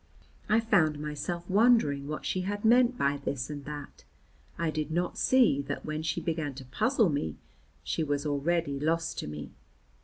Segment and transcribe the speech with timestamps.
[0.49, 4.03] I found myself wondering what she had meant by this and that;
[4.57, 7.37] I did not see that when she began to puzzle me
[7.83, 9.51] she was already lost to me.